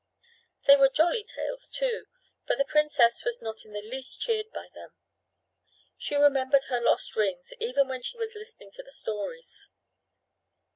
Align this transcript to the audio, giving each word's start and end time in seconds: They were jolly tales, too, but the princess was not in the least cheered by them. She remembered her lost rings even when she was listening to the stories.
They 0.65 0.75
were 0.75 0.89
jolly 0.89 1.23
tales, 1.23 1.69
too, 1.69 2.07
but 2.47 2.57
the 2.57 2.65
princess 2.65 3.23
was 3.23 3.39
not 3.39 3.65
in 3.65 3.73
the 3.73 3.83
least 3.83 4.19
cheered 4.19 4.47
by 4.51 4.69
them. 4.73 4.95
She 5.95 6.15
remembered 6.15 6.63
her 6.69 6.81
lost 6.81 7.15
rings 7.15 7.53
even 7.59 7.87
when 7.87 8.01
she 8.01 8.17
was 8.17 8.33
listening 8.33 8.71
to 8.71 8.81
the 8.81 8.91
stories. 8.91 9.69